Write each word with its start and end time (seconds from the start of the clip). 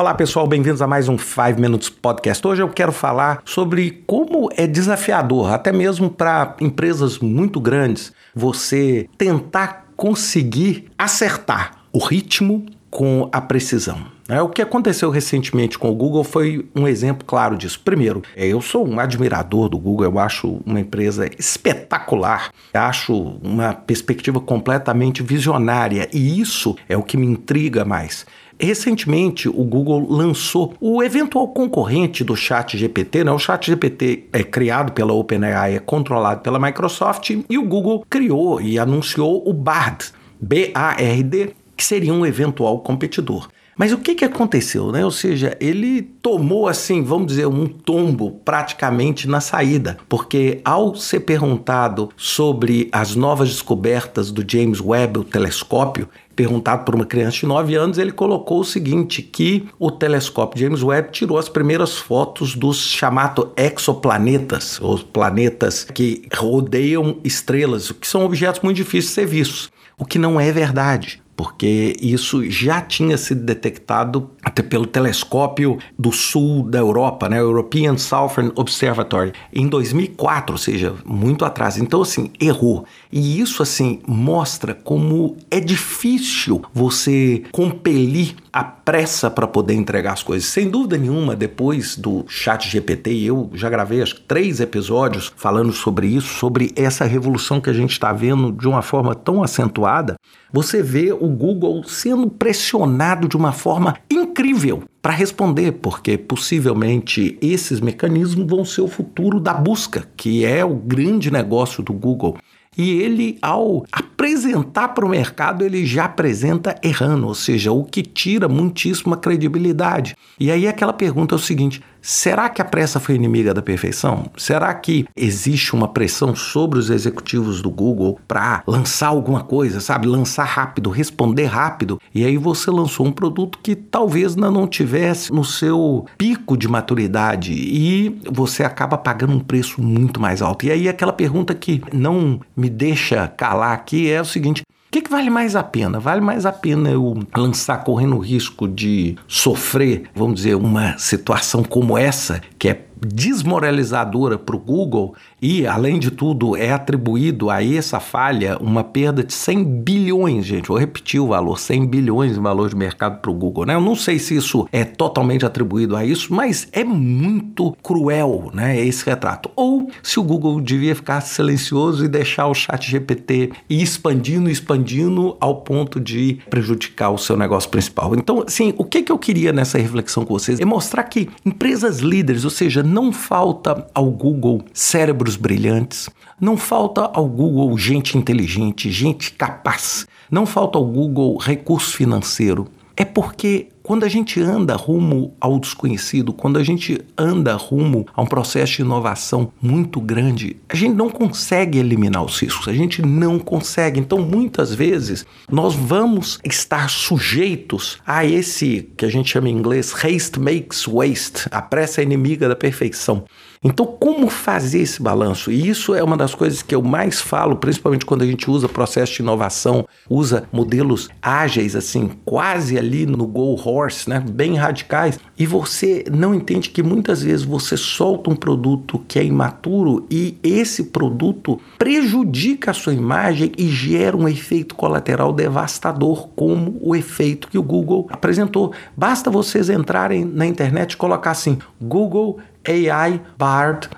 Olá 0.00 0.14
pessoal, 0.14 0.46
bem-vindos 0.46 0.80
a 0.80 0.86
mais 0.86 1.10
um 1.10 1.18
5 1.18 1.60
Minutes 1.60 1.90
Podcast. 1.90 2.46
Hoje 2.46 2.62
eu 2.62 2.70
quero 2.70 2.90
falar 2.90 3.42
sobre 3.44 4.02
como 4.06 4.48
é 4.56 4.66
desafiador, 4.66 5.52
até 5.52 5.72
mesmo 5.72 6.08
para 6.08 6.56
empresas 6.58 7.18
muito 7.18 7.60
grandes, 7.60 8.10
você 8.34 9.06
tentar 9.18 9.88
conseguir 9.96 10.86
acertar 10.96 11.72
o 11.92 11.98
ritmo 11.98 12.64
com 12.88 13.28
a 13.30 13.42
precisão. 13.42 14.06
É, 14.30 14.40
o 14.40 14.48
que 14.48 14.62
aconteceu 14.62 15.10
recentemente 15.10 15.76
com 15.76 15.90
o 15.90 15.94
Google 15.94 16.22
foi 16.22 16.64
um 16.72 16.86
exemplo 16.86 17.26
claro 17.26 17.58
disso. 17.58 17.80
Primeiro, 17.84 18.22
é, 18.36 18.46
eu 18.46 18.62
sou 18.62 18.86
um 18.86 19.00
admirador 19.00 19.68
do 19.68 19.76
Google, 19.76 20.06
eu 20.06 20.20
acho 20.20 20.60
uma 20.64 20.78
empresa 20.78 21.28
espetacular, 21.36 22.52
acho 22.72 23.12
uma 23.42 23.74
perspectiva 23.74 24.38
completamente 24.38 25.20
visionária 25.20 26.08
e 26.12 26.40
isso 26.40 26.76
é 26.88 26.96
o 26.96 27.02
que 27.02 27.16
me 27.16 27.26
intriga 27.26 27.84
mais. 27.84 28.24
Recentemente, 28.56 29.48
o 29.48 29.64
Google 29.64 30.06
lançou 30.08 30.74
o 30.80 31.02
eventual 31.02 31.48
concorrente 31.48 32.22
do 32.22 32.36
Chat 32.36 32.78
GPT, 32.78 33.24
né? 33.24 33.32
O 33.32 33.38
Chat 33.38 33.66
GPT 33.66 34.28
é 34.32 34.44
criado 34.44 34.92
pela 34.92 35.12
OpenAI, 35.12 35.74
é 35.74 35.80
controlado 35.80 36.42
pela 36.42 36.60
Microsoft, 36.60 37.30
e 37.30 37.58
o 37.58 37.64
Google 37.64 38.06
criou 38.08 38.60
e 38.60 38.78
anunciou 38.78 39.42
o 39.48 39.52
Bard, 39.52 40.12
B-A-R-D, 40.40 41.52
que 41.76 41.82
seria 41.82 42.14
um 42.14 42.24
eventual 42.24 42.78
competidor. 42.80 43.48
Mas 43.80 43.92
o 43.92 43.96
que, 43.96 44.14
que 44.14 44.26
aconteceu, 44.26 44.92
né? 44.92 45.02
Ou 45.02 45.10
seja, 45.10 45.56
ele 45.58 46.02
tomou 46.02 46.68
assim, 46.68 47.02
vamos 47.02 47.28
dizer, 47.28 47.46
um 47.46 47.66
tombo 47.66 48.32
praticamente 48.44 49.26
na 49.26 49.40
saída, 49.40 49.96
porque 50.06 50.60
ao 50.62 50.94
ser 50.94 51.20
perguntado 51.20 52.10
sobre 52.14 52.90
as 52.92 53.16
novas 53.16 53.48
descobertas 53.48 54.30
do 54.30 54.44
James 54.46 54.82
Webb, 54.82 55.20
o 55.20 55.24
telescópio, 55.24 56.10
perguntado 56.40 56.86
por 56.86 56.94
uma 56.94 57.04
criança 57.04 57.40
de 57.40 57.46
9 57.46 57.74
anos, 57.74 57.98
ele 57.98 58.12
colocou 58.12 58.60
o 58.60 58.64
seguinte: 58.64 59.20
que 59.20 59.68
o 59.78 59.90
telescópio 59.90 60.58
James 60.58 60.82
Webb 60.82 61.10
tirou 61.12 61.36
as 61.36 61.50
primeiras 61.50 61.98
fotos 61.98 62.54
dos 62.56 62.78
chamados 62.78 63.48
exoplanetas, 63.54 64.80
os 64.80 65.02
planetas 65.02 65.84
que 65.84 66.22
rodeiam 66.34 67.18
estrelas, 67.22 67.92
que 67.92 68.08
são 68.08 68.24
objetos 68.24 68.62
muito 68.62 68.76
difíceis 68.76 69.08
de 69.08 69.10
ser 69.10 69.26
vistos. 69.26 69.70
O 69.98 70.06
que 70.06 70.18
não 70.18 70.40
é 70.40 70.50
verdade 70.50 71.20
porque 71.40 71.96
isso 72.02 72.50
já 72.50 72.82
tinha 72.82 73.16
sido 73.16 73.42
detectado 73.42 74.28
até 74.42 74.62
pelo 74.62 74.84
telescópio 74.84 75.78
do 75.98 76.12
sul 76.12 76.62
da 76.62 76.78
Europa, 76.78 77.30
né, 77.30 77.38
European 77.38 77.96
Southern 77.96 78.52
Observatory, 78.56 79.32
em 79.50 79.66
2004, 79.66 80.52
ou 80.52 80.58
seja, 80.58 80.94
muito 81.02 81.42
atrás. 81.42 81.78
Então, 81.78 82.02
assim, 82.02 82.30
errou. 82.38 82.84
E 83.10 83.40
isso, 83.40 83.62
assim, 83.62 84.02
mostra 84.06 84.74
como 84.74 85.34
é 85.50 85.60
difícil 85.60 86.29
você 86.72 87.42
compelir 87.52 88.34
a 88.52 88.64
pressa 88.64 89.30
para 89.30 89.46
poder 89.46 89.74
entregar 89.74 90.12
as 90.12 90.22
coisas. 90.22 90.48
Sem 90.48 90.68
dúvida 90.68 90.98
nenhuma, 90.98 91.36
depois 91.36 91.96
do 91.96 92.24
Chat 92.28 92.68
GPT, 92.68 93.10
eu 93.22 93.50
já 93.54 93.70
gravei 93.70 94.02
acho, 94.02 94.20
três 94.22 94.60
episódios 94.60 95.32
falando 95.36 95.72
sobre 95.72 96.08
isso, 96.08 96.34
sobre 96.34 96.72
essa 96.74 97.04
revolução 97.04 97.60
que 97.60 97.70
a 97.70 97.74
gente 97.74 97.92
está 97.92 98.12
vendo 98.12 98.50
de 98.50 98.66
uma 98.66 98.82
forma 98.82 99.14
tão 99.14 99.42
acentuada. 99.42 100.16
Você 100.52 100.82
vê 100.82 101.12
o 101.12 101.28
Google 101.28 101.84
sendo 101.84 102.28
pressionado 102.28 103.28
de 103.28 103.36
uma 103.36 103.52
forma 103.52 103.96
incrível 104.10 104.82
para 105.00 105.12
responder, 105.12 105.72
porque 105.72 106.18
possivelmente 106.18 107.38
esses 107.40 107.80
mecanismos 107.80 108.46
vão 108.48 108.64
ser 108.64 108.82
o 108.82 108.88
futuro 108.88 109.38
da 109.38 109.54
busca, 109.54 110.06
que 110.16 110.44
é 110.44 110.64
o 110.64 110.74
grande 110.74 111.30
negócio 111.30 111.82
do 111.82 111.92
Google. 111.92 112.36
E 112.78 112.90
ele, 112.92 113.36
ao 113.42 113.84
apresentar 113.90 114.88
para 114.88 115.04
o 115.04 115.08
mercado, 115.08 115.64
ele 115.64 115.84
já 115.84 116.04
apresenta 116.04 116.78
errando, 116.82 117.26
ou 117.26 117.34
seja, 117.34 117.72
o 117.72 117.84
que 117.84 118.02
tira 118.02 118.48
muitíssima 118.48 119.16
credibilidade. 119.16 120.16
E 120.38 120.50
aí 120.50 120.68
aquela 120.68 120.92
pergunta 120.92 121.34
é 121.34 121.36
o 121.36 121.38
seguinte: 121.38 121.82
Será 122.02 122.48
que 122.48 122.62
a 122.62 122.64
pressa 122.64 122.98
foi 122.98 123.14
inimiga 123.14 123.52
da 123.52 123.62
perfeição? 123.62 124.30
Será 124.36 124.72
que 124.74 125.06
existe 125.14 125.74
uma 125.74 125.88
pressão 125.88 126.34
sobre 126.34 126.78
os 126.78 126.90
executivos 126.90 127.60
do 127.60 127.70
Google 127.70 128.18
para 128.26 128.62
lançar 128.66 129.08
alguma 129.08 129.42
coisa, 129.42 129.80
sabe? 129.80 130.06
Lançar 130.06 130.44
rápido, 130.44 130.90
responder 130.90 131.44
rápido. 131.44 132.00
E 132.14 132.24
aí 132.24 132.36
você 132.36 132.70
lançou 132.70 133.06
um 133.06 133.12
produto 133.12 133.58
que 133.62 133.74
talvez 133.74 134.34
ainda 134.34 134.50
não 134.50 134.66
tivesse 134.66 135.32
no 135.32 135.44
seu 135.44 136.06
pico 136.16 136.56
de 136.56 136.68
maturidade 136.68 137.52
e 137.52 138.20
você 138.30 138.64
acaba 138.64 138.96
pagando 138.96 139.34
um 139.34 139.40
preço 139.40 139.82
muito 139.82 140.20
mais 140.20 140.40
alto. 140.42 140.66
E 140.66 140.70
aí 140.70 140.88
aquela 140.88 141.12
pergunta 141.12 141.54
que 141.54 141.82
não 141.92 142.40
me 142.56 142.70
deixa 142.70 143.28
calar 143.28 143.72
aqui 143.72 144.10
é 144.10 144.20
o 144.20 144.24
seguinte: 144.24 144.62
o 144.90 144.92
que, 144.92 145.02
que, 145.02 145.10
vale 145.10 145.30
mais 145.30 145.54
a 145.54 145.62
pena? 145.62 146.00
Vale 146.00 146.20
mais 146.20 146.44
a 146.44 146.50
pena 146.50 146.90
eu 146.90 147.16
lançar 147.36 147.84
correndo 147.84 148.16
o 148.16 148.18
risco 148.18 148.66
de 148.66 149.16
sofrer, 149.28 150.10
vamos 150.12 150.34
dizer, 150.34 150.56
uma 150.56 150.98
situação 150.98 151.62
como 151.62 151.96
essa, 151.96 152.40
que 152.58 152.68
é 152.68 152.86
desmoralizadora 153.00 154.38
para 154.38 154.56
o 154.56 154.58
Google 154.58 155.14
e, 155.40 155.66
além 155.66 155.98
de 155.98 156.10
tudo, 156.10 156.56
é 156.56 156.72
atribuído 156.72 157.50
a 157.50 157.64
essa 157.64 157.98
falha 158.00 158.58
uma 158.60 158.84
perda 158.84 159.22
de 159.22 159.32
100 159.32 159.64
bilhões, 159.64 160.46
gente. 160.46 160.68
Vou 160.68 160.78
repetir 160.78 161.20
o 161.20 161.28
valor: 161.28 161.58
100 161.58 161.86
bilhões 161.86 162.34
de 162.34 162.40
valor 162.40 162.68
de 162.68 162.76
mercado 162.76 163.20
para 163.20 163.30
o 163.30 163.34
Google. 163.34 163.66
Né? 163.66 163.74
Eu 163.74 163.80
não 163.80 163.94
sei 163.94 164.18
se 164.18 164.36
isso 164.36 164.68
é 164.72 164.84
totalmente 164.84 165.46
atribuído 165.46 165.96
a 165.96 166.04
isso, 166.04 166.32
mas 166.32 166.68
é 166.72 166.84
muito 166.84 167.76
cruel 167.82 168.50
né, 168.52 168.78
esse 168.84 169.04
retrato. 169.04 169.50
Ou 169.56 169.90
se 170.02 170.18
o 170.20 170.22
Google 170.22 170.60
devia 170.60 170.94
ficar 170.94 171.20
silencioso 171.20 172.04
e 172.04 172.08
deixar 172.08 172.46
o 172.46 172.54
chat 172.54 172.90
GPT 172.90 173.52
ir 173.68 173.82
expandindo, 173.82 174.50
expandindo 174.50 175.36
ao 175.40 175.56
ponto 175.56 175.98
de 176.00 176.38
prejudicar 176.48 177.10
o 177.10 177.18
seu 177.18 177.36
negócio 177.36 177.70
principal. 177.70 178.14
Então, 178.14 178.44
assim, 178.46 178.74
o 178.76 178.84
que, 178.84 179.02
que 179.02 179.12
eu 179.12 179.18
queria 179.18 179.52
nessa 179.52 179.78
reflexão 179.78 180.24
com 180.24 180.34
vocês 180.34 180.60
é 180.60 180.64
mostrar 180.64 181.04
que 181.04 181.28
empresas 181.44 181.98
líderes, 181.98 182.44
ou 182.44 182.50
seja, 182.50 182.82
não 182.90 183.12
falta 183.12 183.86
ao 183.94 184.10
Google 184.10 184.62
cérebros 184.74 185.36
brilhantes, 185.36 186.10
não 186.40 186.56
falta 186.56 187.02
ao 187.02 187.24
Google 187.26 187.78
gente 187.78 188.18
inteligente, 188.18 188.90
gente 188.90 189.30
capaz, 189.32 190.08
não 190.28 190.44
falta 190.44 190.76
ao 190.76 190.84
Google 190.84 191.36
recurso 191.38 191.96
financeiro. 191.96 192.66
É 192.96 193.04
porque 193.04 193.68
quando 193.82 194.04
a 194.04 194.08
gente 194.08 194.40
anda 194.40 194.76
rumo 194.76 195.34
ao 195.40 195.58
desconhecido, 195.58 196.32
quando 196.32 196.58
a 196.58 196.62
gente 196.62 196.98
anda 197.16 197.54
rumo 197.54 198.06
a 198.14 198.22
um 198.22 198.26
processo 198.26 198.76
de 198.76 198.82
inovação 198.82 199.52
muito 199.60 200.00
grande, 200.00 200.56
a 200.68 200.76
gente 200.76 200.94
não 200.94 201.08
consegue 201.08 201.78
eliminar 201.78 202.24
os 202.24 202.40
riscos, 202.40 202.68
a 202.68 202.72
gente 202.72 203.02
não 203.02 203.38
consegue. 203.38 203.98
Então, 204.00 204.18
muitas 204.20 204.74
vezes, 204.74 205.24
nós 205.50 205.74
vamos 205.74 206.38
estar 206.44 206.88
sujeitos 206.90 207.98
a 208.06 208.24
esse 208.24 208.88
que 208.96 209.04
a 209.04 209.08
gente 209.10 209.30
chama 209.30 209.48
em 209.48 209.56
inglês 209.56 209.92
haste 209.92 210.38
makes 210.38 210.84
waste, 210.86 211.46
a 211.50 211.62
pressa 211.62 212.00
é 212.00 212.04
inimiga 212.04 212.48
da 212.48 212.56
perfeição. 212.56 213.24
Então, 213.62 213.84
como 213.84 214.30
fazer 214.30 214.78
esse 214.78 215.02
balanço? 215.02 215.52
E 215.52 215.68
isso 215.68 215.94
é 215.94 216.02
uma 216.02 216.16
das 216.16 216.34
coisas 216.34 216.62
que 216.62 216.74
eu 216.74 216.80
mais 216.80 217.20
falo, 217.20 217.56
principalmente 217.56 218.06
quando 218.06 218.22
a 218.22 218.26
gente 218.26 218.50
usa 218.50 218.66
processo 218.70 219.12
de 219.12 219.20
inovação, 219.20 219.86
usa 220.08 220.44
modelos 220.50 221.10
ágeis, 221.20 221.76
assim, 221.76 222.10
quase 222.24 222.78
ali 222.78 223.04
no 223.04 223.26
go 223.26 223.54
horse, 223.62 224.08
né? 224.08 224.18
Bem 224.18 224.54
radicais. 224.54 225.18
E 225.38 225.44
você 225.44 226.06
não 226.10 226.34
entende 226.34 226.70
que 226.70 226.82
muitas 226.82 227.22
vezes 227.22 227.44
você 227.44 227.76
solta 227.76 228.30
um 228.30 228.34
produto 228.34 229.04
que 229.06 229.18
é 229.18 229.24
imaturo 229.24 230.06
e 230.10 230.38
esse 230.42 230.84
produto 230.84 231.60
prejudica 231.76 232.70
a 232.70 232.74
sua 232.74 232.94
imagem 232.94 233.52
e 233.58 233.68
gera 233.68 234.16
um 234.16 234.26
efeito 234.26 234.74
colateral 234.74 235.34
devastador, 235.34 236.28
como 236.28 236.78
o 236.80 236.96
efeito 236.96 237.48
que 237.48 237.58
o 237.58 237.62
Google 237.62 238.08
apresentou. 238.10 238.72
Basta 238.96 239.30
vocês 239.30 239.68
entrarem 239.68 240.24
na 240.24 240.46
internet 240.46 240.92
e 240.92 240.96
colocar 240.96 241.32
assim: 241.32 241.58
Google 241.78 242.38
AI 242.66 243.18
Bard 243.38 243.88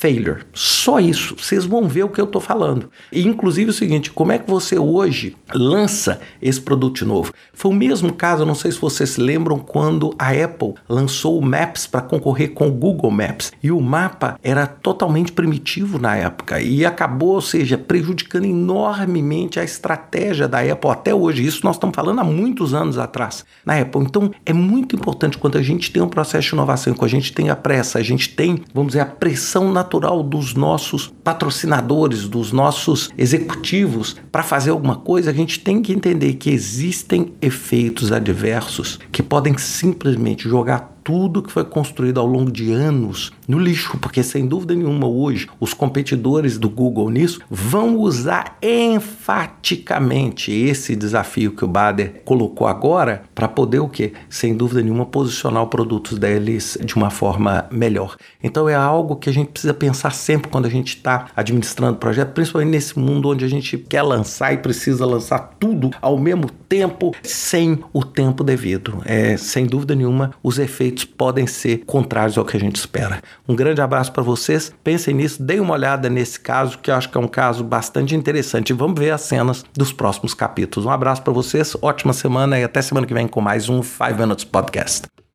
failure. 0.00 0.44
Só 0.54 0.98
isso. 0.98 1.36
Vocês 1.38 1.66
vão 1.66 1.86
ver 1.86 2.04
o 2.04 2.08
que 2.08 2.18
eu 2.18 2.24
estou 2.24 2.40
falando. 2.40 2.90
E 3.12 3.26
inclusive 3.26 3.68
o 3.68 3.74
seguinte, 3.74 4.10
como 4.10 4.32
é 4.32 4.38
que 4.38 4.50
você 4.50 4.78
hoje 4.78 5.36
lança 5.54 6.20
esse 6.40 6.58
produto 6.58 7.04
novo? 7.04 7.34
Foi 7.52 7.70
o 7.70 7.74
mesmo 7.74 8.10
caso, 8.14 8.46
não 8.46 8.54
sei 8.54 8.72
se 8.72 8.80
vocês 8.80 9.10
se 9.10 9.20
lembram, 9.20 9.58
quando 9.58 10.14
a 10.18 10.30
Apple 10.30 10.72
lançou 10.88 11.38
o 11.38 11.44
Maps 11.44 11.86
para 11.86 12.00
concorrer 12.00 12.52
com 12.52 12.68
o 12.68 12.72
Google 12.72 13.10
Maps. 13.10 13.52
E 13.62 13.70
o 13.70 13.78
mapa 13.78 14.38
era 14.42 14.66
totalmente 14.66 15.32
primitivo 15.32 15.98
na 15.98 16.16
época 16.16 16.62
e 16.62 16.86
acabou, 16.86 17.34
ou 17.34 17.42
seja, 17.42 17.76
prejudicando 17.76 18.46
enormemente 18.46 19.60
a 19.60 19.64
estratégia 19.64 20.48
da 20.48 20.60
Apple 20.60 20.90
até 20.90 21.14
hoje. 21.14 21.44
Isso 21.44 21.60
nós 21.62 21.76
estamos 21.76 21.94
falando 21.94 22.20
há 22.20 22.24
muitos 22.24 22.72
anos 22.72 22.96
atrás 22.96 23.44
na 23.66 23.78
Apple. 23.78 24.02
Então 24.02 24.30
é 24.46 24.54
muito 24.54 24.96
importante 24.96 25.36
quando 25.36 25.58
a 25.58 25.62
gente 25.62 25.92
tem 25.92 26.02
um 26.02 26.08
processo 26.08 26.48
de 26.48 26.54
inovação, 26.54 26.94
quando 26.94 27.10
a 27.10 27.14
gente 27.14 27.34
tem 27.34 27.50
a 27.50 27.56
pressa, 27.56 27.98
a 27.98 28.02
gente 28.02 28.30
tem, 28.30 28.62
vamos 28.72 28.92
dizer, 28.92 29.00
a 29.00 29.06
pressão 29.06 29.70
natural 29.70 29.89
natural 29.90 30.22
dos 30.22 30.54
nossos 30.54 31.12
patrocinadores, 31.24 32.28
dos 32.28 32.52
nossos 32.52 33.10
executivos. 33.18 34.16
Para 34.30 34.44
fazer 34.44 34.70
alguma 34.70 34.94
coisa, 34.94 35.30
a 35.30 35.34
gente 35.34 35.58
tem 35.58 35.82
que 35.82 35.92
entender 35.92 36.34
que 36.34 36.48
existem 36.48 37.32
efeitos 37.42 38.12
adversos 38.12 39.00
que 39.10 39.20
podem 39.20 39.58
simplesmente 39.58 40.48
jogar 40.48 41.00
tudo 41.02 41.42
que 41.42 41.50
foi 41.50 41.64
construído 41.64 42.20
ao 42.20 42.26
longo 42.26 42.52
de 42.52 42.70
anos 42.70 43.32
no 43.50 43.58
lixo, 43.58 43.98
porque 43.98 44.22
sem 44.22 44.46
dúvida 44.46 44.76
nenhuma 44.76 45.08
hoje 45.08 45.48
os 45.58 45.74
competidores 45.74 46.56
do 46.56 46.70
Google 46.70 47.10
nisso 47.10 47.40
vão 47.50 47.96
usar 47.96 48.56
enfaticamente 48.62 50.52
esse 50.52 50.94
desafio 50.94 51.50
que 51.50 51.64
o 51.64 51.68
Bader 51.68 52.22
colocou 52.24 52.68
agora 52.68 53.24
para 53.34 53.48
poder 53.48 53.80
o 53.80 53.88
quê? 53.88 54.12
Sem 54.28 54.56
dúvida 54.56 54.80
nenhuma 54.80 55.04
posicionar 55.04 55.64
os 55.64 55.68
produtos 55.68 56.16
deles 56.16 56.78
de 56.84 56.94
uma 56.94 57.10
forma 57.10 57.66
melhor. 57.72 58.16
Então 58.40 58.68
é 58.68 58.74
algo 58.74 59.16
que 59.16 59.28
a 59.28 59.32
gente 59.32 59.50
precisa 59.50 59.74
pensar 59.74 60.12
sempre 60.12 60.48
quando 60.48 60.66
a 60.66 60.70
gente 60.70 60.96
está 60.96 61.26
administrando 61.34 61.98
projeto, 61.98 62.32
principalmente 62.32 62.70
nesse 62.70 62.96
mundo 62.98 63.30
onde 63.30 63.44
a 63.44 63.48
gente 63.48 63.76
quer 63.76 64.02
lançar 64.02 64.54
e 64.54 64.58
precisa 64.58 65.04
lançar 65.04 65.56
tudo 65.58 65.90
ao 66.00 66.16
mesmo 66.16 66.48
tempo 66.68 67.12
sem 67.20 67.82
o 67.92 68.04
tempo 68.04 68.44
devido. 68.44 69.02
É, 69.04 69.36
sem 69.36 69.66
dúvida 69.66 69.96
nenhuma, 69.96 70.30
os 70.40 70.60
efeitos 70.60 71.04
podem 71.04 71.48
ser 71.48 71.78
contrários 71.84 72.38
ao 72.38 72.44
que 72.44 72.56
a 72.56 72.60
gente 72.60 72.76
espera. 72.76 73.20
Um 73.48 73.54
grande 73.54 73.80
abraço 73.80 74.12
para 74.12 74.22
vocês. 74.22 74.72
Pensem 74.82 75.14
nisso, 75.14 75.42
deem 75.42 75.60
uma 75.60 75.74
olhada 75.74 76.08
nesse 76.08 76.38
caso, 76.38 76.78
que 76.78 76.90
eu 76.90 76.94
acho 76.94 77.08
que 77.08 77.16
é 77.16 77.20
um 77.20 77.28
caso 77.28 77.64
bastante 77.64 78.14
interessante. 78.14 78.72
Vamos 78.72 78.98
ver 78.98 79.10
as 79.10 79.22
cenas 79.22 79.64
dos 79.74 79.92
próximos 79.92 80.34
capítulos. 80.34 80.86
Um 80.86 80.90
abraço 80.90 81.22
para 81.22 81.32
vocês, 81.32 81.76
ótima 81.82 82.12
semana 82.12 82.58
e 82.58 82.64
até 82.64 82.80
semana 82.82 83.06
que 83.06 83.14
vem 83.14 83.26
com 83.26 83.40
mais 83.40 83.68
um 83.68 83.82
5 83.82 84.14
Minutes 84.16 84.44
Podcast. 84.44 85.19